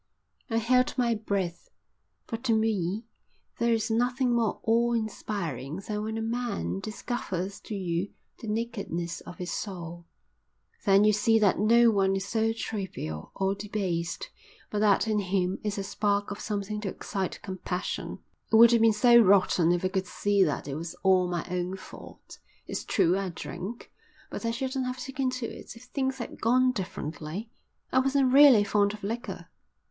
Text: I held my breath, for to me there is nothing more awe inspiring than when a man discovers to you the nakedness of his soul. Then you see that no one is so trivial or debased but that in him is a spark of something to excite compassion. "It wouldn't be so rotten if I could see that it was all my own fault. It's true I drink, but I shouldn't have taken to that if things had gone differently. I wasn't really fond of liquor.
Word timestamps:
I 0.49 0.57
held 0.57 0.97
my 0.97 1.13
breath, 1.13 1.69
for 2.25 2.35
to 2.37 2.53
me 2.55 3.05
there 3.59 3.71
is 3.71 3.91
nothing 3.91 4.33
more 4.33 4.59
awe 4.63 4.93
inspiring 4.93 5.75
than 5.87 6.01
when 6.01 6.17
a 6.17 6.23
man 6.23 6.79
discovers 6.79 7.59
to 7.59 7.75
you 7.75 8.09
the 8.39 8.47
nakedness 8.47 9.21
of 9.27 9.37
his 9.37 9.53
soul. 9.53 10.07
Then 10.87 11.03
you 11.03 11.13
see 11.13 11.37
that 11.37 11.59
no 11.59 11.91
one 11.91 12.15
is 12.15 12.25
so 12.27 12.51
trivial 12.51 13.31
or 13.35 13.53
debased 13.53 14.31
but 14.71 14.79
that 14.79 15.07
in 15.07 15.19
him 15.19 15.59
is 15.63 15.77
a 15.77 15.83
spark 15.83 16.31
of 16.31 16.39
something 16.39 16.81
to 16.81 16.89
excite 16.89 17.39
compassion. 17.43 18.17
"It 18.51 18.55
wouldn't 18.55 18.81
be 18.81 18.91
so 18.91 19.17
rotten 19.19 19.71
if 19.71 19.85
I 19.85 19.89
could 19.89 20.07
see 20.07 20.43
that 20.43 20.67
it 20.67 20.73
was 20.73 20.95
all 21.03 21.27
my 21.29 21.45
own 21.47 21.77
fault. 21.77 22.39
It's 22.65 22.83
true 22.85 23.19
I 23.19 23.29
drink, 23.29 23.91
but 24.31 24.47
I 24.47 24.49
shouldn't 24.49 24.87
have 24.87 24.97
taken 24.97 25.29
to 25.29 25.47
that 25.49 25.75
if 25.75 25.83
things 25.83 26.17
had 26.17 26.41
gone 26.41 26.71
differently. 26.71 27.51
I 27.91 27.99
wasn't 27.99 28.33
really 28.33 28.63
fond 28.63 28.95
of 28.95 29.03
liquor. 29.03 29.47